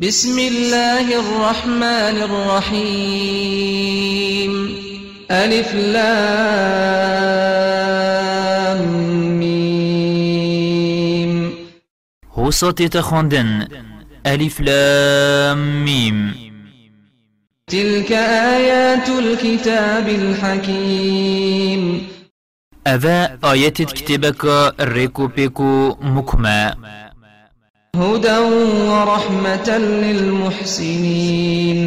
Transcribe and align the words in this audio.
بسم 0.00 0.32
الله 0.38 1.20
الرحمن 1.20 2.16
الرحيم. 2.24 3.72
ألف 5.30 5.74
لام 5.74 6.00
ميم. 9.38 11.52
هو 12.32 12.50
صوتي 12.50 12.88
تخوندن 12.88 13.68
ألف 14.26 14.60
لام 14.60 15.84
ميم. 15.84 16.34
تلك 17.66 18.12
آيات 18.56 19.08
الكتاب 19.08 20.08
الحكيم. 20.08 22.08
أذا 22.86 23.38
آيات 23.44 23.82
كتابك 23.82 24.74
ريكو 24.80 25.26
بيكو 25.26 25.96
مكما 26.00 26.74
هدى 28.00 28.38
ورحمة 28.88 29.78
للمحسنين. 30.02 31.78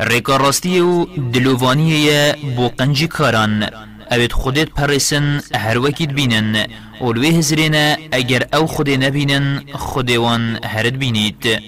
ريكا 0.00 0.36
راستيو 0.36 1.08
دلوفانية 1.16 2.36
بو 2.56 2.68
قنجي 2.78 3.06
كاران 3.06 3.68
اوید 4.12 4.32
خودت 4.32 4.68
پرسن 4.68 5.40
هر 5.54 5.78
وکید 5.78 6.14
بینن. 6.14 6.66
اولوی 7.00 7.38
هزرین 7.38 7.74
اگر 8.12 8.46
أو 8.54 8.66
خود 8.66 8.90
نبینن 8.90 9.62
خودوان 9.74 10.58
هرد 10.64 10.98
بینید. 10.98 11.60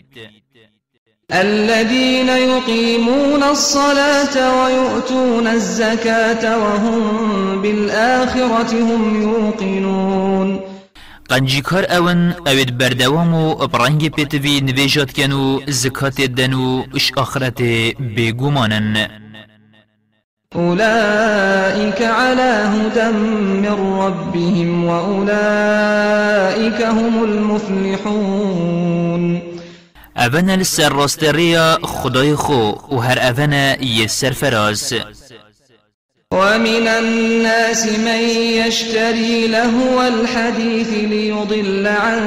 الذين 1.32 2.28
يقيمون 2.28 3.42
الصلاة 3.42 4.64
ويؤتون 4.64 5.46
الزكاة 5.46 6.58
وهم 6.58 7.62
بالآخرة 7.62 8.72
هم 8.72 9.22
يوقنون. 9.22 10.75
قنجیکار 11.28 11.84
اون 11.92 12.34
اوید 12.46 12.78
بردوام 12.78 13.34
و 13.34 13.54
برنگ 13.54 14.10
پیتوی 14.10 14.60
نویجات 14.60 15.12
کنو 15.12 15.60
زکات 15.66 16.20
دنو 16.20 16.84
اش 16.94 17.12
آخرت 17.16 17.62
بگومانن 18.16 19.08
أولئك 20.56 22.02
على 22.02 22.52
هدى 22.74 23.10
من 23.12 23.66
ربهم 24.02 24.84
وأولئك 24.84 26.80
هم 26.82 27.24
المفلحون. 27.24 28.76
اون 30.16 30.50
السر 30.50 30.88
راستریا 30.88 31.78
خدای 31.82 32.34
خو 32.34 32.72
و 32.90 32.98
هر 32.98 33.18
اون 33.18 33.52
یسر 33.82 34.30
فراز 34.30 34.94
ومن 36.36 36.88
الناس 36.88 37.86
من 37.86 38.20
يشتري 38.66 39.46
لهو 39.46 40.02
الحديث 40.02 40.88
ليضل 40.92 41.86
عن 41.86 42.20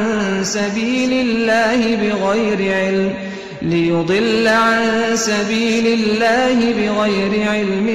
سبيل 0.44 1.14
الله 1.14 1.96
بغير 1.96 2.74
علم 2.74 3.14
ليضل 3.62 4.48
عن 4.48 4.82
سبيل 5.16 5.88
الله 5.88 6.54
بغير 6.54 7.50
علم 7.50 7.88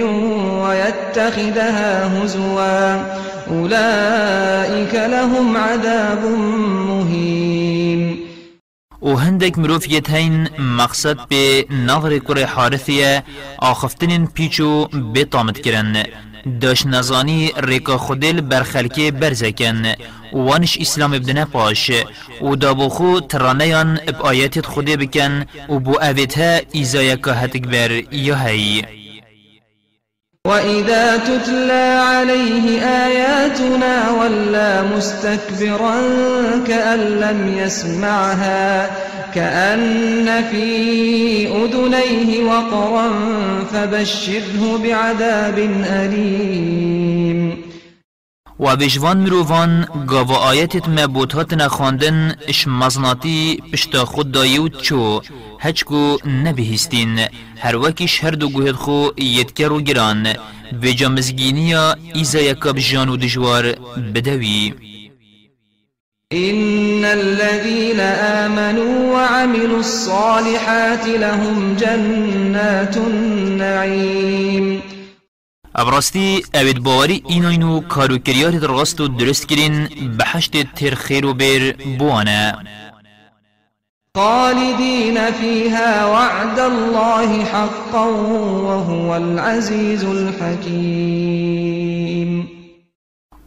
ويتخذها 0.60 2.10
هزوا. 2.18 3.02
أولئك 3.50 4.94
لهم 4.94 5.56
عذاب 5.56 6.24
مهين. 6.88 7.83
و 9.04 9.16
هندك 9.16 9.58
مروفيت 9.58 10.10
هين 10.10 10.48
مقصد 10.58 11.18
به 11.28 11.66
نظر 11.70 12.18
كره 12.18 12.46
حارثية 12.46 13.24
آخفتن 13.58 14.26
پیچو 14.26 14.84
بطامت 15.14 15.58
کرن. 15.58 16.02
داش 16.60 16.86
نزانی 16.86 17.52
ریکا 17.56 17.96
خودل 17.98 18.40
برخلکی 18.40 19.10
برزکن. 19.10 19.94
وانش 20.32 20.78
اسلام 20.78 21.12
ابن 21.12 21.44
پاش 21.44 21.90
و 22.42 22.56
دابو 22.56 22.88
خو 22.88 23.20
ترانیان 23.20 23.98
اب 24.08 24.22
آیات 24.22 24.66
خوده 24.66 24.96
بکن 24.96 25.44
و 25.68 25.78
بو 25.78 25.98
اویتها 26.02 26.60
ایزایا 26.72 27.16
که 27.16 27.30
هتک 27.30 27.62
بر 27.68 28.02
یا 28.12 28.36
هی 28.36 28.84
وإذا 30.46 31.16
تتلى 31.16 32.00
عليه 32.06 32.80
آياتنا 32.80 34.10
ولا 34.10 34.82
مستكبرا 34.82 35.94
كأن 36.66 36.98
لم 36.98 37.54
يسمعها 37.58 38.90
كأن 39.34 40.44
في 40.50 41.48
أذنيه 41.48 42.44
وقرا 42.44 43.10
فبشره 43.72 44.80
بعذاب 44.84 45.58
أليم 45.90 47.56
و 48.60 48.76
بجوان 48.76 49.16
مروفان 49.16 49.86
گاو 50.06 50.32
آیتت 50.32 50.88
مبوتات 50.88 51.52
نخواندن 51.52 52.36
اش 52.48 52.68
مزناتی 52.68 53.62
پشتا 53.72 54.04
خود 54.04 54.32
دایود 54.32 54.82
چو. 54.82 55.20
هچکو 55.60 56.16
نبهستین. 56.44 57.18
هر 57.58 57.76
وکیش 57.76 58.24
هر 58.24 58.30
دو 58.30 58.48
گوهد 58.48 58.74
خو 58.74 59.08
یدکر 59.18 59.72
و 59.72 59.80
گران. 59.80 60.26
بجا 60.82 61.08
مزگینیا 61.08 61.96
ایزا 62.14 62.40
یکاب 62.40 62.78
جان 62.78 63.08
و 63.08 63.16
دجوار 63.16 63.72
بدوی. 64.14 64.74
إن 66.32 67.04
الذين 67.04 68.00
آمنوا 68.44 69.12
وعملوا 69.14 69.78
الصالحات 69.78 71.06
لهم 71.06 71.76
جنات 71.76 72.96
النعيم. 72.96 74.82
ابراستی 75.76 76.44
اوید 76.54 76.82
باوری 76.82 77.22
ایناینو 77.26 77.80
کارو 77.80 78.18
کریات 78.18 78.54
درست 78.54 79.00
و 79.00 79.08
درست 79.08 79.48
کرین 79.48 79.88
بحشت 80.18 80.74
تر 80.74 80.94
خیر 80.94 81.26
و 81.26 81.34
بیر 81.34 81.76
بوانه 81.98 82.54
خالدين 84.16 85.32
فيها 85.32 86.12
وعد 86.12 86.58
الله 86.58 87.44
حقا 87.44 88.06
وهو 88.66 89.10
العزيز 89.10 90.04
الحكيم 90.04 91.44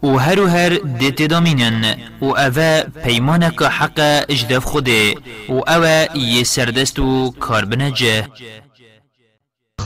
و 0.04 0.18
هر 0.18 0.40
و 0.40 0.48
هر 0.48 0.70
دیت 1.00 1.22
دامینن 1.22 1.96
و 2.22 2.26
اوه 2.26 2.84
پیمانک 3.04 3.62
حق 3.62 4.26
اجدف 4.30 4.64
خوده 4.64 5.16
و 5.50 5.54
اوه 5.54 6.06
یه 6.16 6.44
سردست 6.44 7.00
و 7.00 7.32
کار 7.40 7.66
بنجه 7.66 8.28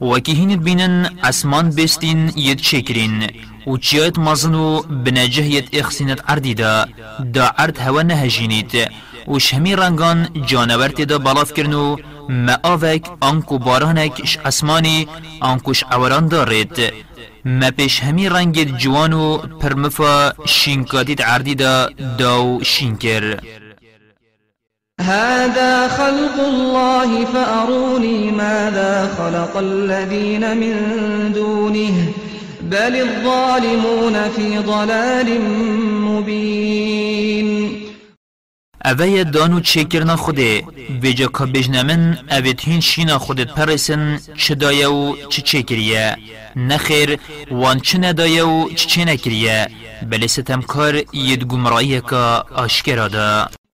وكهين 0.00 0.56
بينن 0.56 1.10
أسمان 1.24 1.70
بستين 1.70 2.32
يتشكرين 2.36 3.26
وچيت 3.66 4.18
مزنو 4.18 4.80
بنجه 4.80 5.44
يت 5.44 5.74
اخسينت 5.74 6.20
عرديدا 6.28 6.86
دا 7.20 7.52
عرد 7.58 7.80
هوا 7.80 8.02
نهجينيت 8.02 8.72
وش 9.26 9.54
همي 9.54 9.74
رنگان 9.74 10.28
جانور 10.48 10.86
دا 10.86 11.16
بلاف 11.16 11.52
کرنو 11.52 11.98
ما 12.28 12.58
آوك 12.64 13.18
انكو 13.22 13.58
بارانك 13.58 14.26
ش 14.26 14.38
اسماني 14.38 15.08
عوران 15.92 16.28
دارید، 16.28 16.92
ما 17.44 17.70
پیش 17.70 18.04
همی 18.04 18.28
رنگ 18.28 18.76
جوانو 18.78 19.38
پرمفا 19.38 20.32
شینکاتیت 20.46 21.20
عرديدا 21.20 21.88
داو 22.18 22.62
شینکر. 22.62 23.40
هذا 25.00 25.88
خلق 25.88 26.40
الله 26.40 27.24
فأروني 27.24 28.30
ماذا 28.30 29.14
خلق 29.18 29.56
الذين 29.56 30.56
من 30.56 30.76
دونه 31.32 32.12
بل 32.62 32.96
الظالمون 32.96 34.28
في 34.28 34.58
ضلال 34.58 35.40
مبين. 36.04 37.88
اوه 38.84 39.22
دانو 39.22 39.60
چه 39.60 39.84
کرنا 39.84 40.16
خوده 40.16 40.62
بجا 41.02 41.26
که 41.26 41.44
بجنمن 41.44 42.18
اوه 42.30 42.54
هین 42.60 42.80
شینا 42.80 43.18
خودت 43.18 43.54
پرسن 43.54 44.20
چه 44.36 44.54
دایه 44.54 44.88
و 44.88 45.14
چه 45.28 45.42
چه 45.42 45.62
کریه؟ 45.62 46.16
نخیر 46.56 47.18
وان 47.50 47.80
چه 47.80 47.98
ندایه 47.98 48.44
و 48.44 48.68
چه 48.68 48.86
چه 48.86 49.04
نکریه؟ 49.04 49.68
بلی 50.10 50.28
ستمکار 50.28 51.02
ید 51.12 51.44
گمرایی 51.44 52.00
که 52.00 52.16
آشکرا 52.54 53.08
ده 53.08 53.48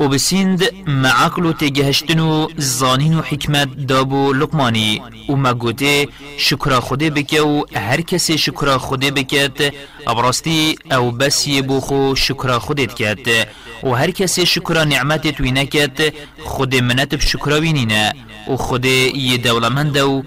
و 0.00 0.08
بسیند 0.08 0.88
معقل 0.88 1.46
و 1.46 1.52
تگهشتن 1.52 2.20
و 2.20 2.48
زانین 2.56 3.14
و 3.14 3.20
حکمت 3.20 3.86
دابو 3.86 4.32
لقمانی. 4.32 5.02
و 5.28 5.36
مگوته 5.36 6.08
شکر 6.36 6.80
خوده 6.80 7.10
بکه 7.10 7.40
و 7.42 7.64
هر 7.74 8.00
کسی 8.00 8.38
شکر 8.38 8.76
خوده 8.76 9.10
بکت 9.10 9.74
ابراستی 10.06 10.78
أو 10.92 11.10
بس 11.10 11.48
بو 11.48 11.80
خو 11.80 12.14
شکر 12.14 12.58
خودت 12.58 12.94
کت 12.94 13.48
و 13.82 13.90
هر 13.90 14.10
کسی 14.10 14.46
شکر 14.46 14.84
نعمت 14.84 15.28
توی 15.28 15.50
نکت 15.50 16.14
خود 16.44 16.76
منت 16.76 17.14
بشکر 17.14 17.60
بینینه 17.60 18.14
و 18.48 18.56
خود 18.56 18.84
یه 18.84 19.36
دولمند 19.36 19.96
و 19.96 20.22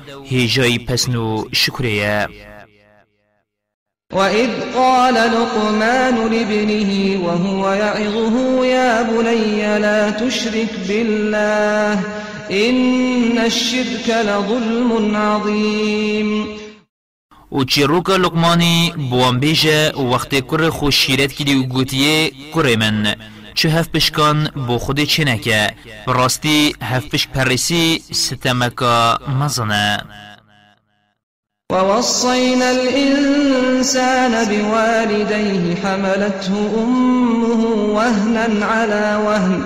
پسنو 0.88 1.46
شکریه. 1.52 2.28
وإذ 4.16 4.50
قال 4.76 5.14
لقمان 5.14 6.16
لابنه 6.32 7.20
وهو 7.26 7.72
يعظه 7.72 8.66
يا 8.66 9.02
بني 9.02 9.80
لا 9.80 10.10
تشرك 10.10 10.70
بالله 10.88 12.00
إن 12.52 13.38
الشرك 13.38 14.10
لظلم 14.10 15.16
عظيم. 15.16 16.48
و 17.52 17.64
چیروکا 17.64 18.18
لقمانی 18.18 18.94
بوان 19.10 19.40
بیجه 19.40 19.92
وقت 19.98 20.36
کر 20.48 20.70
خوش 20.70 20.96
شیرت 20.96 21.34
کلی 21.34 21.56
و 21.56 21.64
گوتیه 21.64 22.32
کره 22.54 22.76
من 22.76 23.16
چه 23.54 23.70
هف 23.70 23.90
پشکان 23.90 24.48
بو 24.68 24.78
خود 24.78 25.04
چه 25.04 25.24
نکه 25.24 25.74
براستی 26.08 26.76
هف 26.82 27.06
پشک 27.10 27.30
پرسی 27.30 28.04
ستمکا 28.12 29.20
مزنه 29.40 30.04
ووصينا 31.74 32.72
الإنسان 32.72 34.32
بوالديه 34.32 35.76
حملته 35.84 36.84
أمه 36.84 37.66
وهنا 37.94 38.66
على 38.66 39.20
وهن 39.26 39.66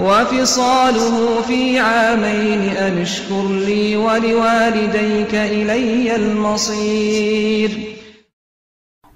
وفصاله 0.00 1.40
في 1.48 1.78
عامين 1.78 2.76
أن 2.76 2.98
اشكر 3.02 3.48
لي 3.66 3.96
ولوالديك 3.96 5.34
إلي 5.34 6.16
المصير 6.16 7.95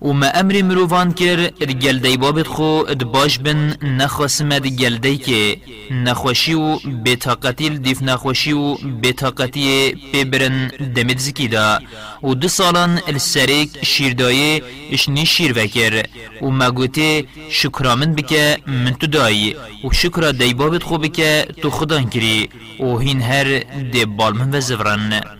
و 0.02 0.12
ما 0.12 0.26
أمر 0.41 0.62
مروفان 0.62 1.12
کر 1.12 1.50
گل 1.82 1.99
دی 1.99 2.17
بابت 2.17 2.47
خو 2.47 2.82
باش 3.14 3.38
بن 3.38 3.76
نخواسمد 3.82 4.67
گل 4.67 4.97
دی 4.97 5.17
که 5.17 5.56
نخوشی 5.91 6.55
و 6.55 6.79
بتاقتی 7.05 7.69
دیف 7.69 8.02
نخوشی 8.02 8.52
و 8.52 8.75
بتاقتی 9.02 9.93
پیبرن 10.12 10.69
دمت 10.94 11.19
زکی 11.19 11.49
دا 11.49 11.79
و 12.23 12.35
دو 12.35 12.49
سالان 12.49 13.00
السریک 13.08 13.85
شیردایه 13.85 14.62
اشنی 14.93 15.26
شیر 15.26 15.52
وکر. 15.58 16.06
و 16.43 16.50
مگوته 16.50 17.25
شکرامن 17.50 18.14
بکه 18.14 18.58
من 18.67 18.94
تو 19.00 19.06
دایی 19.06 19.56
و 19.85 19.93
شکر 19.93 20.31
دی 20.31 20.55
بابت 20.55 20.82
خو 20.82 20.99
بکه 20.99 21.47
تو 21.62 21.70
خدان 21.70 22.11
کری. 22.11 22.49
و 22.81 22.99
هین 22.99 23.23
هر 23.23 23.58
دی 23.93 24.05
بالمن 24.05 24.55
و 24.55 24.61
زورن 24.61 25.40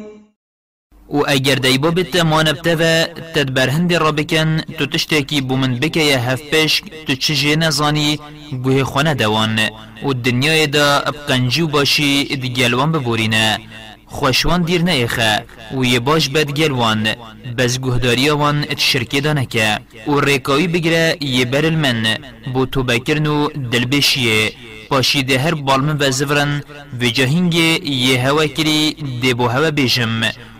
و 1.13 1.17
اگر 1.27 1.55
دیبا 1.55 1.91
بیت 1.91 2.15
مانبته 2.15 2.75
و 2.75 3.05
تدبر 3.35 3.69
هندی 3.69 3.95
را 3.95 4.11
بکن 4.11 4.61
تو 4.77 4.85
تشتکی 4.85 5.41
بومن 5.41 5.75
بکه 5.75 5.99
یه 5.99 6.19
هف 6.19 6.41
پیش 6.41 6.81
تو 7.07 7.15
چجه 7.15 7.55
نزانی 7.55 8.19
گوه 8.63 8.83
خانه 8.83 9.13
دوان 9.13 9.59
و 10.05 10.13
دنیای 10.13 10.67
دا 10.67 10.99
ابقنجیو 10.99 11.67
باشی 11.67 12.23
دیگلوان 12.23 12.91
ببورینه 12.91 13.59
خوشوان 14.05 14.61
دیر 14.61 14.81
نیخه 14.81 15.45
و 15.77 15.85
یه 15.85 15.99
باش 15.99 16.29
بد 16.29 16.51
گلوان 16.51 17.07
بز 17.57 17.79
گهداری 17.79 18.29
وان 18.29 18.65
ات 18.69 18.79
شرکی 18.79 19.21
دانکه 19.21 19.79
و 20.07 20.19
ریکاوی 20.19 20.67
بگره 20.67 21.17
یه 21.21 21.45
برل 21.45 21.75
من 21.75 22.17
بو 22.53 22.65
تو 22.65 22.83
بکرن 22.83 23.27
و 23.27 23.47
دل 23.71 23.85
بشیه 23.85 24.51
پاشی 24.89 25.23
ده 25.23 25.39
هر 25.39 25.53
بالمن 25.53 25.97
و 25.99 26.11
زفرن 26.11 26.63
و 27.01 27.05
جاهنگ 27.05 27.55
یه 27.55 28.21
هوا 28.25 28.45
کری 28.45 28.95
ده 29.21 29.33
بو 29.33 29.47
هوا 29.47 29.71
بیجم 29.71 30.21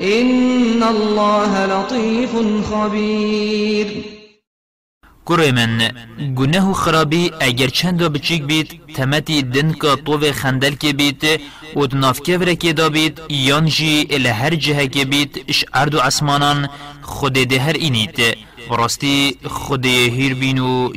إن 0.00 0.82
الله 0.82 1.66
لطيف 1.66 2.32
خبير. 2.70 3.86
کوره 5.24 5.50
من 5.52 5.92
گناه 6.34 6.72
خرابی 6.72 7.30
اگر 7.40 7.68
چند 7.68 8.02
بچیک 8.02 8.42
بیت 8.42 8.68
تمتی 8.94 9.42
دن 9.42 9.72
کا 9.72 9.96
طوه 9.96 10.32
خندل 10.32 10.74
که 10.74 10.92
بیت 10.92 11.40
و 11.76 11.86
دنافکه 11.86 12.38
ورکه 12.38 12.72
دا 12.72 12.88
بیت 12.88 13.12
یان 13.30 13.66
جی 13.66 14.06
هر 14.26 14.54
جهه 14.54 14.86
که 14.86 15.04
بیت 15.04 15.30
اش 15.48 15.64
ارد 15.74 15.94
و 15.94 16.00
خود 17.02 17.32
ده 17.32 17.60
هر 17.60 17.72
اینیت. 17.72 18.18
براستی 18.70 19.36
خود 19.44 19.86
هیر 19.86 20.34
بین 20.34 20.58
و 20.58 20.92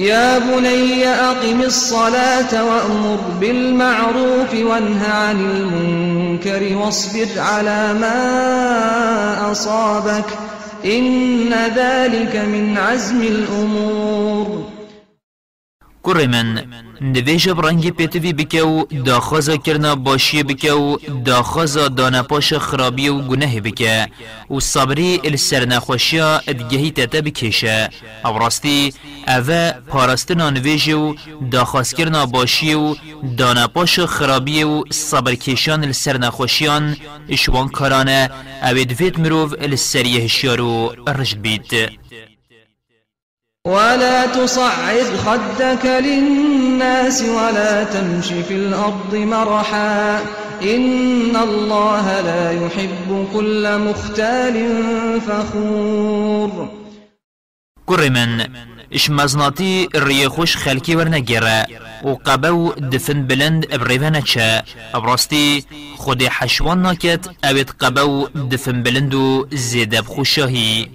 يا 0.00 0.38
بني 0.38 1.08
أقم 1.08 1.62
الصلاة 1.62 2.64
وأمر 2.64 3.18
بالمعروف 3.40 4.54
وانه 4.54 5.08
عن 5.08 5.40
المنكر 5.40 6.76
واصبر 6.76 7.26
على 7.36 7.94
ما 8.00 9.52
أصابك 9.52 10.24
إن 10.84 11.54
ذلك 11.76 12.36
من 12.36 12.78
عزم 12.78 13.20
الأمور 13.22 14.64
کوره 16.06 16.26
من 16.26 16.64
نویج 17.00 17.48
برنگی 17.48 17.90
پیتوی 17.90 18.32
بکه 18.32 18.62
و 18.62 18.84
داخوزا 18.84 19.56
کرنا 19.56 19.94
باشی 19.94 20.42
بکه 20.42 20.72
و 20.72 20.96
داخوزا 21.24 21.88
دانپاش 21.88 22.52
خرابی 22.52 23.08
و 23.08 23.20
گناه 23.20 23.60
بکه 23.60 24.08
و 24.50 24.60
صبری 24.60 25.20
السر 25.24 25.64
نخوشیا 25.64 26.40
ادگهی 26.46 26.90
تتا 26.90 27.20
بکشه 27.20 27.90
أو 28.24 28.38
راستی 28.38 28.94
اوه 29.28 29.72
پارستنا 29.72 30.50
نویج 30.50 30.88
و 30.88 31.14
داخواز 31.50 31.94
کرنا 31.94 32.26
باشی 32.26 32.74
و 32.74 32.94
دانپاش 33.36 34.00
خرابی 34.00 34.62
و 34.62 34.82
صبر 34.90 35.34
کشان 35.34 35.84
السر 35.84 36.18
نخوشیان 36.18 36.96
اشوان 37.28 37.68
کارانه 37.68 38.30
أو 38.62 38.84
دوید 38.84 39.20
مروف 39.20 39.54
السر 39.60 40.06
یهشیارو 40.06 40.94
رشد 41.08 41.36
بید 41.36 41.72
ولا 43.66 44.26
تصعد 44.26 45.16
خدك 45.26 45.86
للناس 45.86 47.22
ولا 47.22 47.84
تمش 47.84 48.26
في 48.26 48.54
الأرض 48.54 49.14
مرحا. 49.14 50.20
إن 50.62 51.36
الله 51.36 52.20
لا 52.20 52.52
يحب 52.52 53.28
كل 53.32 53.78
مختال 53.78 54.56
فخور. 55.20 56.68
كر 57.86 58.10
من 58.10 58.46
اش 58.92 59.10
مزناتی 59.10 59.88
ری 59.94 60.28
خوش 60.28 60.56
خلکی 60.56 60.94
ورنگیره 60.94 61.66
و 62.04 62.14
قبو 62.26 62.72
دفن 62.72 63.26
بلند 63.26 63.66
ابریوانه 63.70 64.22
چه 64.22 64.62
ابراستی 64.94 65.64
خود 65.96 66.22
حشوان 66.22 66.82
ناکت 66.82 67.28
اوید 67.44 67.70
قبو 67.80 68.28
دفن 68.52 68.82
بلندو 68.82 69.46
زیده 69.50 70.00
بخوشاهی 70.00 70.88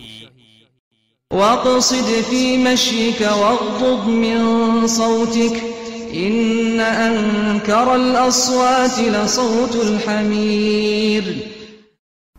واقصد 1.32 2.22
في 2.30 2.58
مشيك 2.58 3.22
واغضض 3.22 4.08
من 4.08 4.88
صوتك 4.88 5.64
إن 6.14 6.80
أنكر 6.80 7.96
الأصوات 7.96 9.00
لصوت 9.00 9.76
الحمير. 9.76 11.24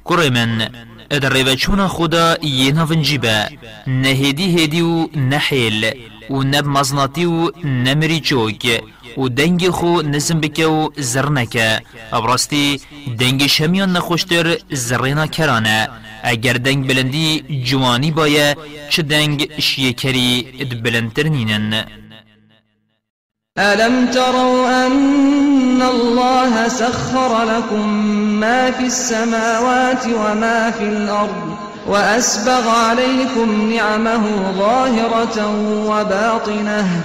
كرمن 0.05 0.69
ادر 1.13 1.57
چونا 1.57 1.89
خدا 1.89 2.37
یه 2.43 2.73
نافنجی 2.73 3.19
با 3.19 3.45
نهیدی 3.87 4.63
هدی 4.63 4.81
و 6.31 6.43
نب 6.43 6.67
مزناتی 6.67 7.25
و 7.25 7.51
نمری 7.65 8.21
چوک 8.21 8.83
و 9.19 9.29
دنگ 9.29 9.71
خو 9.71 10.03
نزم 10.03 10.41
بکه 10.41 10.67
و 10.67 10.89
زر 10.97 11.29
نکه 11.29 11.81
ابراستی 12.13 12.81
دنگ 13.19 13.47
شمیان 13.47 13.93
نخوشتر 13.93 14.57
کرانه 15.27 15.89
اگر 16.23 16.53
دنگ 16.53 16.89
بلندی 16.89 17.45
جوانی 17.67 18.11
بایه 18.11 18.57
چه 18.91 19.03
دنگ 19.03 19.61
شیکری 19.61 20.47
اد 20.61 20.83
بلندتر 20.83 21.29
نینن 21.29 21.85
ألم 23.59 24.07
تروا 24.07 24.87
أن 24.87 25.83
الله 25.83 26.69
سخر 26.69 27.45
لكم 27.45 27.89
ما 28.41 28.71
في 28.71 28.87
السماوات 28.87 30.07
وما 30.07 30.71
في 30.71 30.85
الأرض 30.85 31.57
وأسبغ 31.87 32.69
عليكم 32.69 33.73
نعمه 33.73 34.53
ظاهرة 34.59 35.37
وباطنة 35.89 37.05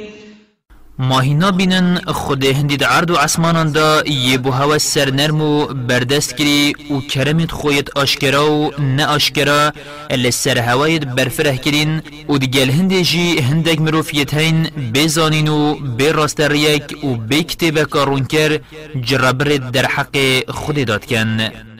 ماهینا 1.01 1.51
بینن 1.51 2.01
خود 2.07 2.45
هندید 2.45 2.83
عرض 2.83 3.09
و 3.09 3.15
عسمانان 3.15 3.71
دا 3.71 4.03
یه 4.05 4.37
بو 4.37 4.51
هوا 4.51 4.77
سر 4.77 5.09
نرم 5.11 5.41
و 5.41 5.65
بردست 5.65 6.37
کری 6.37 6.73
و 6.91 6.99
کرمت 6.99 7.51
خویت 7.51 7.97
آشکرا 7.97 8.51
و 8.51 8.71
نه 8.79 9.05
آشکرا 9.05 9.71
الی 10.09 10.31
سر 10.31 10.57
هوایت 10.57 11.05
برفره 11.05 11.57
کرین 11.57 12.01
و 12.29 12.37
دیگل 12.37 12.69
هنده 12.69 13.01
جی 13.03 13.39
هندگ 13.39 13.81
مروفیت 13.81 14.33
هین 14.33 14.69
بزانین 14.93 15.47
و 15.47 15.75
راست 16.13 16.41
ریک 16.41 17.03
و 17.03 17.15
بی 17.15 17.43
کتب 17.43 17.83
کارون 17.83 18.25
کر 18.25 18.59
جرابرد 19.01 19.71
در 19.71 19.85
حق 19.85 20.17
خود 20.49 20.85
داد 20.85 21.05
کن. 21.05 21.70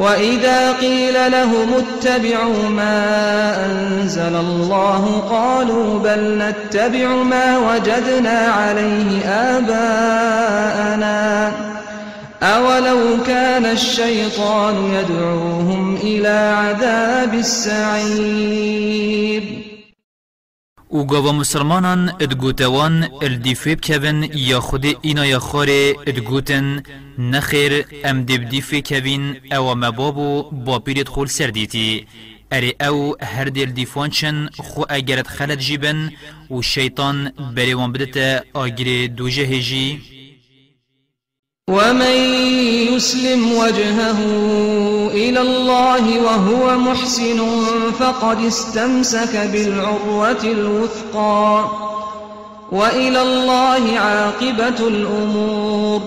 وإذا 0.00 0.72
قيل 0.72 1.32
لهم 1.32 1.68
اتبعوا 1.74 2.68
ما 2.68 3.66
أنزل 3.66 4.36
الله 4.36 5.22
قالوا 5.30 5.98
بل 5.98 6.38
نتبع 6.38 7.08
ما 7.08 7.58
وجدنا 7.58 8.38
عليه 8.38 9.24
آباءنا 9.58 11.00
أولو 12.42 12.98
كان 13.26 13.66
الشيطان 13.66 14.74
يدعوهم 14.94 15.96
إلى 16.02 16.54
عذاب 16.56 17.34
السعير 17.34 18.90
أو 20.92 21.04
گاوا 21.06 21.32
مسلمانان 21.32 22.08
ادگوتوان 22.08 23.08
الدیفیب 23.22 23.80
کبن 23.80 24.28
یا 24.34 24.60
خود 24.60 24.86
اینا 25.02 25.26
یا 25.26 25.38
خاره 25.38 25.94
ادگوتن. 26.06 26.82
نخیر 27.18 27.84
ام 28.04 28.22
دبدیفی 28.22 28.82
کبین 28.82 29.36
أو 29.52 29.74
مبابو 29.74 30.50
با 30.50 30.78
پیرت 30.78 31.08
خول 31.08 31.26
سردیتی 31.26 32.06
اری 32.52 32.74
أو 32.80 33.14
هر 33.22 33.44
دل 33.44 33.70
دیفوانچن 33.70 34.48
خو 34.58 34.82
اگرت 34.88 35.28
خلد 35.28 35.58
جیبن 35.58 36.12
و 36.50 36.62
شیطان 36.62 37.32
بریوان 37.56 37.92
بدت 37.92 38.44
آگر 38.54 39.06
دوجه 39.06 39.42
هجی 39.42 40.00
ومن 41.68 42.16
يسلم 42.94 43.52
وجهه 43.52 44.18
إلى 45.12 45.40
الله 45.40 46.20
وهو 46.20 46.78
محسن 46.78 47.38
فقد 47.98 48.44
استمسك 48.44 49.36
بالعروة 49.52 50.42
الوثقى 50.44 51.70
وإلى 52.72 53.22
الله 53.22 53.98
عاقبة 53.98 54.88
الأمور. 54.88 56.00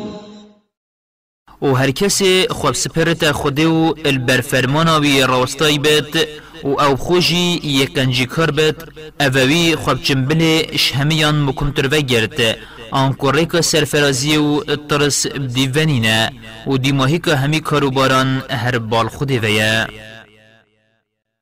و 1.62 1.74
هر 1.74 1.92
کسی 1.92 2.48
خواب 2.50 2.74
سپرت 2.74 3.32
خوده 3.32 3.68
و 3.68 3.94
البرفرمانا 4.06 5.00
وی 5.00 5.22
راستای 5.22 5.78
بید 5.78 6.28
و 6.64 6.68
أو 6.68 6.96
خوشی 6.96 7.60
یکنجی 7.64 8.26
کار 8.26 8.52
بید 8.52 8.76
اووی 9.20 9.76
خواب 9.76 10.02
چنبل 10.02 10.64
شهمیان 10.78 11.42
مکمتر 11.42 11.88
و 11.88 12.02
گرد 12.02 12.58
آن 12.92 13.16
که 13.52 13.62
سرفرازی 13.62 14.38
و 14.38 14.60
طرس 14.60 15.28
دیونینه 15.28 16.32
و 16.68 16.78
دیماهی 16.78 17.20
که 17.20 17.36
همی 17.36 17.60
کاروباران 17.60 18.44
هر 18.50 18.80
بال 18.80 19.08
خودی 19.08 19.40
ویه 19.40 19.88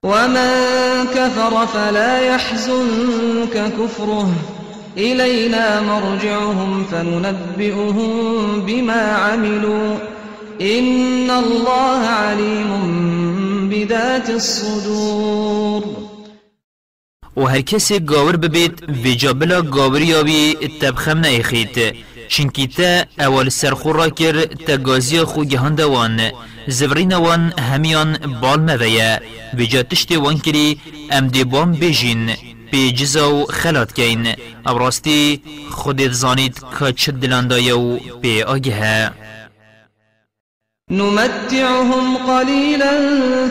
ومن 0.03 1.07
كفر 1.15 1.65
فلا 1.65 2.21
يحزنك 2.21 3.73
كفره. 3.77 4.27
إلينا 4.97 5.81
مرجعهم 5.81 6.83
فننبئهم 6.91 8.11
بما 8.65 9.01
عملوا. 9.01 9.97
إن 10.61 11.29
الله 11.29 12.05
عليم 12.05 12.71
بذات 13.69 14.29
الصدور. 14.29 16.10
و 17.37 17.41
هر 17.41 17.61
کسی 17.61 17.99
گاور 17.99 18.35
ببید 18.37 18.83
ویجا 19.03 19.33
بلا 19.33 19.61
گاوری 19.61 20.13
آوی 20.13 20.55
تبخم 20.81 21.17
نیخید 21.25 21.95
چنکی 22.31 22.67
تا 22.67 23.03
اول 23.19 23.49
سرخور 23.49 23.95
را 23.95 24.09
کر 24.09 24.45
تا 24.45 24.77
گازی 24.77 25.23
خو 25.23 25.43
گهان 25.43 25.75
دوان. 25.75 26.31
زورین 26.67 27.13
وان 27.13 27.53
همیان 27.59 28.09
بال 28.41 28.59
مویه 28.59 29.21
ویجا 29.53 29.83
تشتی 29.83 30.15
وان 30.15 30.37
کری 30.39 30.79
ام 31.11 31.27
دی 31.27 31.43
بام 31.43 31.71
بیجین. 31.71 32.31
بی 32.71 32.91
جزا 32.91 33.35
و 33.35 33.45
خلات 33.45 33.93
کین. 33.95 34.35
ابراستی 34.65 35.41
خودت 35.71 36.11
زانید 36.11 36.55
که 36.79 36.91
چه 36.91 37.11
دلاندایه 37.11 37.73
و 37.75 37.97
بی 38.21 38.41
آگه 38.41 39.11
نمتعهم 40.91 42.17
قليلا 42.17 42.93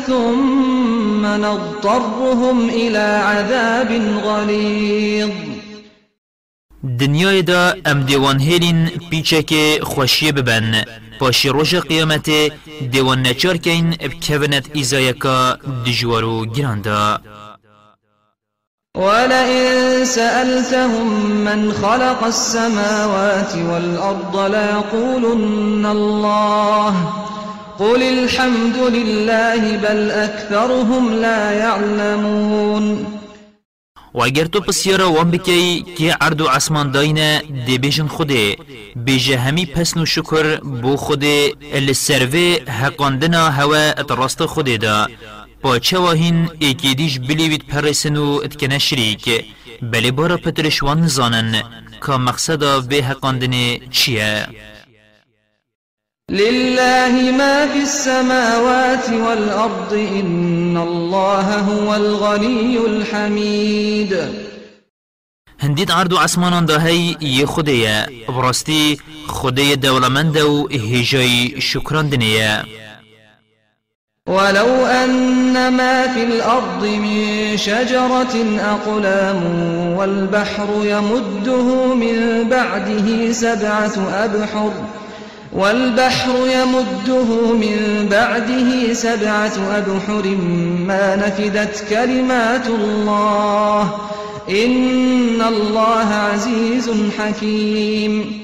ثم 0.06 1.26
نضطرهم 1.26 2.68
إلى 2.68 3.06
عذاب 3.30 3.90
غليظ. 4.25 5.30
دنیای 6.99 7.42
دا 7.42 7.75
ام 7.87 8.02
دیوان 8.02 8.40
هیلین 8.40 8.90
پیچه 9.11 9.42
که 9.42 9.80
خوشی 9.82 10.32
ببن. 10.32 10.85
پاشی 11.20 11.49
روش 11.49 11.75
قیامت 11.75 12.30
دیوان 12.90 13.23
نچار 13.26 13.56
کین 13.56 13.90
بکونت 13.90 14.70
ایزایکا 14.73 15.59
دجوارو 15.87 16.47
گراندا 16.47 17.20
ولئن 18.97 20.04
سألتهم 20.04 21.30
من 21.44 21.73
خلق 21.73 22.25
السماوات 22.25 23.54
والأرض 23.54 24.37
ليقولن 24.37 25.87
الله. 25.87 26.94
قل 27.78 28.02
الحمد 28.02 28.76
لله 28.76 29.76
بل 29.76 30.11
أكثرهم 30.11 31.14
لا 31.14 31.52
يعلمون. 31.52 33.06
و 34.14 34.23
اگر 34.23 34.44
تو 34.44 34.61
پسیارا 34.61 35.11
وان 35.11 35.30
بکی 35.30 35.85
که 35.99 36.16
عرض 36.20 36.40
و 36.40 36.49
عصمان 36.49 36.90
داینه 36.90 37.42
دی 37.66 37.78
بیجن 37.78 38.06
خوده. 38.06 38.56
بیجه 38.97 39.38
همی 39.38 39.66
پسن 39.66 40.00
و 40.00 40.06
شکر 40.06 40.56
بو 40.56 40.97
خوده 40.97 41.52
السروه 41.73 42.56
حقاندنا 42.68 43.50
هوا 43.50 43.92
اتراست 43.99 44.47
خوده 44.47 44.76
دا. 44.76 45.06
با 45.62 45.79
چه 45.79 45.99
واهین 45.99 46.50
ایکی 46.59 46.95
دیش 46.95 47.19
بلیوید 47.19 47.67
پرسن 47.67 48.17
و 48.17 48.40
اتکنه 48.45 48.79
شریک 48.79 49.45
بلی 49.83 50.11
بارا 50.11 50.37
پترشوان 50.37 51.00
نزانن 51.00 51.62
که 52.07 52.12
مقصد 52.12 52.88
به 52.88 53.05
حقاندن 53.05 53.76
چیه؟ 53.90 54.47
لله 56.31 57.31
ما 57.31 57.67
في 57.73 57.81
السماوات 57.81 59.09
والأرض 59.11 59.93
إن 59.93 60.76
الله 60.76 61.59
هو 61.59 61.88
الغني 61.88 62.79
الحميد 62.79 64.17
هندید 65.59 65.90
عرض 65.93 66.12
و 66.12 66.17
عسمانان 66.17 66.64
دا 66.64 66.79
هی 66.79 67.17
یه 67.21 67.47
خوده 67.47 68.07
براستی 68.29 68.99
خوده 69.26 69.76
دولمند 69.76 70.37
و 70.37 70.69
هجای 70.69 71.61
شکران 71.61 72.09
دنیه 72.09 72.64
ولو 74.30 74.87
أن 74.87 75.68
ما 75.76 76.14
في 76.14 76.22
الأرض 76.22 76.84
من 76.84 77.56
شجرة 77.56 78.34
أقلام 78.60 79.42
والبحر 79.96 80.68
يمده 80.82 81.94
من 81.94 82.49
بعده 82.50 83.32
سبعة 83.32 83.92
أبحر 84.14 84.72
والبحر 85.52 86.30
يمده 86.46 87.52
من 87.54 88.08
بعده 88.10 88.92
سبعة 88.92 89.52
أبحر 89.76 90.26
ما 90.87 91.16
نفدت 91.16 91.84
كلمات 91.90 92.66
الله 92.66 93.94
إن 94.50 95.42
الله 95.42 96.14
عزيز 96.14 96.90
حكيم. 97.18 98.40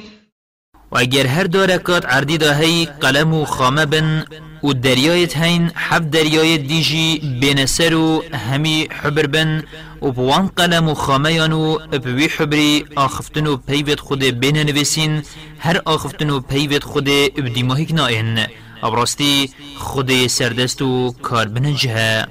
و 0.93 0.99
اگر 0.99 1.26
هر 1.26 1.47
دو 1.47 1.64
رکات 1.64 2.07
عردی 2.07 2.38
دا 2.38 2.52
هی 2.52 2.88
قلم 3.00 3.35
و 3.35 3.45
خامة 3.45 3.85
بن 3.85 4.25
و 4.65 4.73
دریایت 4.73 5.37
هین 5.37 5.71
حب 5.75 6.11
دریایت 6.11 6.61
دیجی 6.61 7.39
بین 7.41 7.67
سر 7.67 7.95
و 7.95 8.25
همی 8.51 8.89
حبر 9.03 9.27
بن 9.27 9.63
و 10.03 10.11
بوان 10.11 10.51
قلم 10.57 10.89
و 10.89 10.95
خامیان 10.95 11.53
و 11.53 11.79
بوی 11.79 12.27
حبری 12.27 12.85
آخفتن 12.97 13.47
و 13.47 13.57
پیوت 13.57 14.01
خود 14.01 14.25
بین 14.25 14.57
نویسین 14.57 15.23
هر 15.59 15.81
آخفتن 15.85 16.31
و 16.31 16.41
پیوت 16.41 16.85
خود 16.85 17.05
بدیماهی 17.05 17.87
کنائن 17.87 18.47
ابراستی 18.83 19.51
خود 19.77 20.27
سردست 20.27 20.83
و 20.83 21.13
کار 21.23 21.49
بنجه 21.49 22.27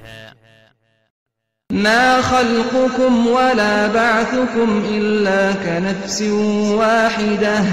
ما 1.72 2.22
خلقكم 2.22 3.28
ولا 3.28 3.88
بعثكم 3.88 4.84
إلا 4.92 5.54
كنفس 5.54 6.22
واحدة. 6.22 7.64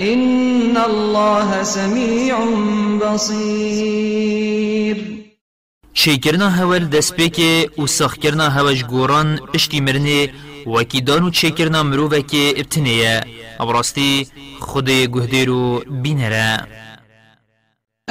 إن 0.00 0.76
الله 0.76 1.62
سميع 1.62 2.36
بصير. 3.02 4.52
چیکرنا 5.94 6.48
هول 6.48 6.88
دست 6.88 7.16
بکه 7.16 7.70
و 7.78 7.86
ساخکرنا 7.86 8.48
هوش 8.48 8.84
گوران 8.84 9.36
پشتی 9.54 9.80
مرنه 9.80 10.28
وکی 10.66 11.00
دانو 11.00 11.30
چیکرنا 11.30 11.82
مروفه 11.82 12.22
که 12.22 12.54
ابتنیه 12.56 13.20
ابراستی 13.60 14.26
خود 14.60 14.90
گهدیرو 14.90 15.82
بینره 15.90 16.66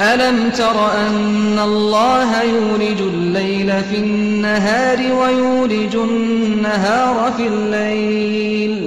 ألم 0.00 0.50
تر 0.50 1.06
أن 1.06 1.58
الله 1.58 2.42
يولج 2.42 3.00
الليل 3.00 3.82
في 3.82 3.96
النهار 3.96 5.12
ويولج 5.12 5.96
النهار 5.96 7.32
في 7.36 7.46
الليل 7.46 8.81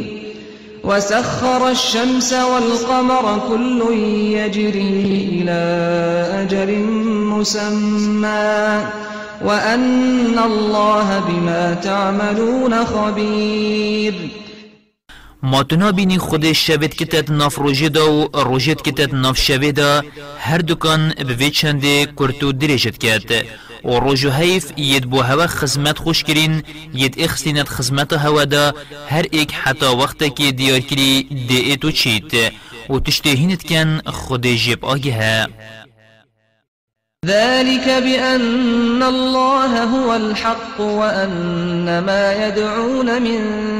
وسخر 0.85 1.69
الشمس 1.69 2.33
والقمر 2.33 3.41
كل 3.49 3.93
يجري 4.33 5.29
إلى 5.31 5.61
أجل 6.41 6.79
مسمى 7.09 8.85
وأن 9.45 10.39
الله 10.45 11.23
بما 11.27 11.73
تعملون 11.73 12.85
خبير 12.85 14.13
ما 15.45 15.63
تنا 15.63 15.91
بینی 15.91 16.17
خود 16.17 16.51
شبت 16.51 16.93
کتت 16.95 17.29
ناف 17.29 17.55
روژه 17.55 17.89
دا 17.89 18.05
و 18.13 18.27
روژت 18.33 18.81
کتت 18.81 19.13
ناف 19.13 19.37
شوه 19.39 19.71
دا 19.71 20.03
هر 20.39 20.57
دکان 20.57 21.13
به 21.37 21.49
چنده 21.49 22.05
کرتو 22.05 22.51
دریجت 22.51 22.97
کرد 22.97 23.29
و 23.83 23.99
روژو 23.99 24.29
حیف 24.29 24.65
ید 24.77 25.05
بو 25.09 25.21
هوا 25.21 25.47
خزمت 25.47 25.97
خوش 25.97 26.23
کرین 26.23 26.63
ید 26.93 27.15
اخستینت 27.17 27.69
خزمت 27.69 28.13
هوا 28.13 28.45
دا 28.45 28.73
هر 29.09 29.25
ایک 29.31 29.53
حتی 29.53 29.85
وقت 29.85 30.35
که 30.35 30.51
دیار 30.51 30.79
کری 30.79 31.23
دی 31.47 31.57
ایتو 31.57 31.91
چیت. 31.91 32.31
و 32.89 32.99
تشتهینت 32.99 33.63
کن 33.63 34.01
خود 34.11 34.47
جیب 34.47 34.85
آگه. 34.85 35.47
ذلك 37.25 37.87
بأن 38.03 39.03
الله 39.03 39.83
هو 39.83 40.15
الحق 40.15 40.81
وأن 40.81 41.99
ما 41.99 42.47
يدعون 42.47 43.21
من 43.21 43.39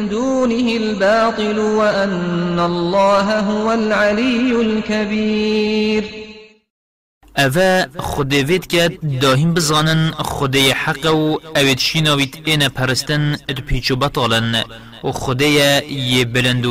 دونه 0.09 0.77
الباطل 0.77 1.59
وأن 1.59 2.59
الله 2.59 3.39
هو 3.39 3.71
العلي 3.71 4.61
الكبير. 4.61 6.25
اوه 7.37 7.87
خود 7.97 8.33
وید 8.33 8.67
که 8.67 8.99
داهیم 9.21 9.53
بزانن 9.53 10.11
خود 10.11 10.55
حق 10.55 11.05
و 11.13 11.37
اوید 11.55 11.79
شیناوید 11.79 12.41
این 12.45 12.67
پرستن 12.67 13.37
اد 13.49 13.59
پیچو 13.59 13.95
بطالن 13.95 14.63
و 15.03 15.11
خود 15.11 15.41
یه 15.41 16.25
بلند 16.33 16.65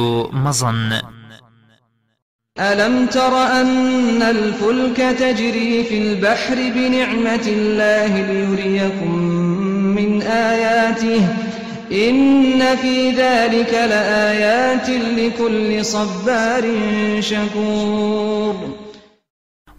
ألم 2.59 3.07
تر 3.07 3.37
أن 3.37 4.23
الفلك 4.23 4.97
تجري 5.19 5.85
في 5.85 5.99
البحر 5.99 6.55
بنعمة 6.55 7.47
الله 7.47 8.33
ليريكم 8.33 9.19
من 9.95 10.23
آياته؟ 10.23 11.29
إن 11.93 12.77
في 12.77 13.11
ذلك 13.11 13.75
لآيات 13.75 14.89
لكل 14.91 15.85
صبار 15.85 16.65
شكور. 17.21 18.55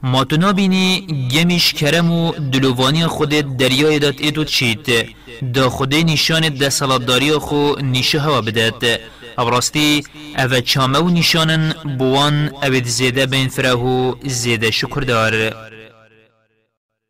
ما 0.04 0.24
تو 0.24 0.38
نابینی 0.38 1.08
گمیش 1.32 1.74
کرم 1.74 2.12
و 2.12 2.32
دلوانی 2.32 3.08
خود 3.08 3.58
دریای 3.58 4.00
داد 4.00 4.16
ایدو 4.20 4.44
چید. 4.44 5.16
دا 5.54 5.70
خود 5.70 5.96
نشان 5.96 6.50
دستالاتداری 6.50 7.32
خو 7.32 7.74
نیشه 7.82 8.20
هوا 8.20 8.42
بدد 8.42 9.00
ابراستی 9.38 10.04
أو 10.40 10.62
چامه 10.62 11.00
و 11.00 11.10
نشانن 11.10 11.74
بوان 11.98 12.52
أو 12.64 12.74
زیده 12.86 13.26
بین 13.26 13.48
فرهو 13.48 14.16
زیده 14.24 14.72
شکر 14.72 15.02
دار 15.02 15.54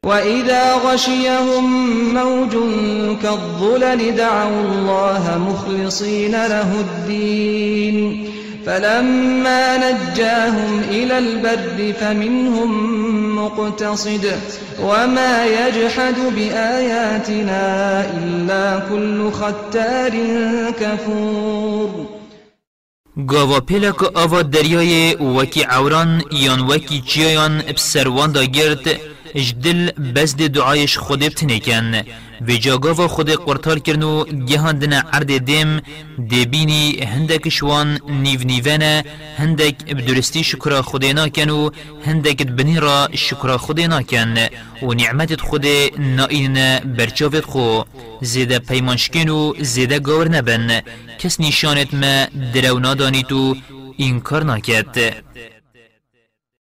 وإذا 0.06 0.76
غشيهم 0.76 1.66
موج 2.14 2.52
كالظلل 3.22 4.16
دعوا 4.16 4.62
الله 4.62 5.38
مخلصين 5.38 6.32
له 6.32 6.80
الدين 6.80 8.30
فلما 8.66 9.78
نجاهم 9.78 10.82
إلى 10.90 11.18
البر 11.18 11.94
فمنهم 12.00 12.96
مقتصد 13.36 14.40
وما 14.82 15.46
يجحد 15.46 16.16
بآياتنا 16.36 18.06
إلا 18.18 18.80
كل 18.90 19.32
ختار 19.32 20.14
كفور 20.80 22.15
گاوا 23.18 23.60
پیلک 23.60 24.04
آوا 24.04 24.42
دریای 24.42 25.16
وکی 25.16 25.64
عوران 25.64 26.24
یان 26.32 26.60
وکی 26.60 27.02
چیایان 27.02 27.62
بسروان 27.62 28.32
دا 28.32 28.44
گرد 28.44 28.86
اجدل 29.36 29.92
بس 30.16 30.36
دی 30.36 30.50
دعایش 30.50 30.98
خود 30.98 31.20
بتنکن 31.20 32.04
و 32.42 32.52
جاگاوا 32.52 33.08
خود 33.08 33.30
قرطار 33.30 33.80
کرنو 33.80 34.24
گهاندن 34.24 34.94
عرد 34.94 35.38
دیم 35.38 35.82
دبینی 36.32 37.00
هندک 37.14 37.50
شوان 37.50 38.00
نیو 38.10 38.40
نیوانه 38.40 39.04
هندک 39.38 39.76
بدرستی 39.86 40.44
شکر 40.44 40.82
خود 40.82 41.06
ناکن 41.06 41.50
و 41.50 41.70
هندک 42.06 42.48
بنی 42.48 42.80
را 42.80 43.10
شکر 43.14 43.58
خود 43.58 43.80
ناکن. 43.82 44.36
و 44.82 44.94
نعمت 44.94 45.42
خود 45.42 45.66
نائین 45.98 46.80
برچاوت 46.80 47.46
خو. 47.46 47.82
زیده 48.22 48.60
پیمانشکن 48.60 49.30
و 49.30 49.54
زیده 49.60 50.00
گاور 50.00 50.28
نبن. 50.30 50.82
کس 51.20 51.40
نشانت 51.40 51.94
ما 51.94 52.26
درو 52.54 52.80
نادانیت 52.80 53.32
و 53.32 53.56
اینکار 53.98 54.44
ناکد 54.44 55.14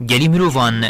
گلی 0.00 0.28
مروفان 0.28 0.84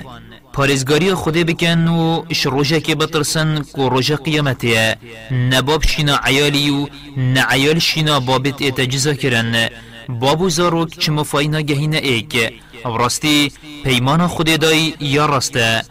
پارزگاری 0.53 1.15
خوده 1.15 1.45
بکن 1.45 1.89
و 1.89 2.25
اش 2.31 2.47
که 2.87 2.95
بطرسن 2.95 3.65
که 3.77 3.89
روژه 3.89 4.17
قیامتیه 4.17 4.97
نباب 5.31 5.83
شینا 5.83 6.17
عیالی 6.23 6.71
و 6.71 6.87
نعیال 7.17 7.79
شینا 7.79 8.21
بابت 8.21 8.63
اتجزا 8.63 9.15
کرن. 9.15 9.69
بابو 10.09 10.51
زاروک 10.51 10.99
چه 10.99 11.13
مفاینا 11.13 11.61
گهینه 11.61 11.97
ایک. 11.97 12.53
راستی 12.85 13.53
پیمان 13.85 14.27
خود 14.27 14.61
دای 14.61 14.95
یا 15.01 15.27
راسته. 15.27 15.83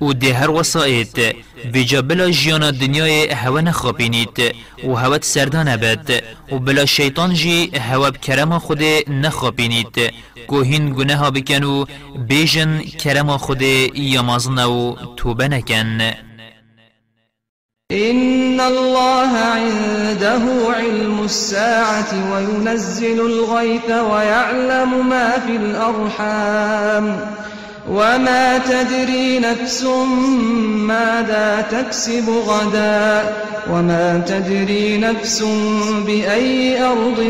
و 0.00 0.12
ده 0.12 0.34
هر 0.34 0.50
وسائط 0.50 1.34
بجا 1.74 2.02
بلا 2.02 2.30
جیانا 2.30 2.70
دنیای 2.70 3.28
هوا 3.28 3.60
نخوابینید 3.60 4.54
و 4.84 4.94
هوت 4.94 5.24
سردان 5.24 5.76
بد 5.76 6.22
و 6.52 6.58
بلا 6.58 6.84
شیطان 6.86 7.34
جی 7.34 7.70
هوا 7.78 8.10
بکرم 8.10 8.58
خود 8.58 8.82
نخوابینید. 9.08 10.12
گوهین 10.46 10.92
گناه 10.92 11.30
بکن 11.30 11.62
و 11.64 11.84
بیجن 12.28 12.80
کرم 12.80 13.36
خود 13.36 13.62
یامازن 13.62 14.58
و 14.58 14.96
توبه 15.16 15.48
نکن. 15.48 16.00
إن 17.92 18.60
الله 18.60 19.30
عنده 19.38 20.42
علم 20.74 21.22
الساعة 21.22 22.32
وينزل 22.32 23.20
الغيث 23.20 23.90
ويعلم 23.90 25.08
ما 25.08 25.38
في 25.38 25.56
الأرحام. 25.56 27.20
وما 27.90 28.58
تدري 28.58 29.38
نفس 29.38 29.82
ماذا 30.86 31.66
تكسب 31.70 32.30
غدا 32.30 33.34
وما 33.70 34.24
تدري 34.28 34.98
نفس 34.98 35.42
بأي 36.06 36.84
أرض 36.84 37.26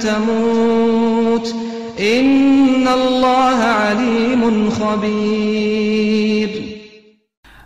تموت 0.00 1.54
إن 2.00 2.88
الله 2.88 3.58
عليم 3.62 4.70
خبير 4.70 6.50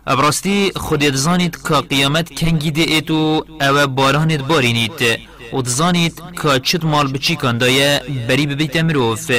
ابراستی 0.07 0.71
خودت 0.75 1.15
زانید 1.15 1.57
قیامت 1.89 2.29
کنگی 2.39 2.71
ده 2.71 2.81
ایتو 2.81 3.45
أو 3.61 3.87
بارانت 3.87 4.41
بارینید. 4.41 5.19
و 5.53 5.61
دزانید 5.61 6.21
که 6.41 6.59
چت 6.59 6.83
مال 6.83 7.11
بچی 7.11 7.35
کندایه 7.35 8.01
بری 8.27 8.45
ببیت 8.45 8.75
مروف 8.77 9.31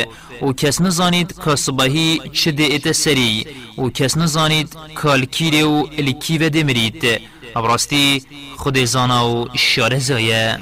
و 0.43 0.53
کس 0.53 0.81
نزانید 0.81 1.35
که 1.45 1.57
صبحی 1.57 2.21
چه 2.33 2.53
ده 2.53 2.63
ایت 2.63 2.93
سری 2.93 3.47
و 3.79 3.89
کس 3.89 4.17
نزانید 4.17 4.77
که 5.03 5.07
الکیره 5.07 5.65
و 5.65 5.87
الکی 5.99 6.39
و 6.39 6.49
دمرید 6.49 7.21
ابراستی 7.57 8.23
خود 8.57 8.85
زانا 8.85 9.31
و 9.31 9.49
اشاره 9.55 9.99
زایه. 9.99 10.59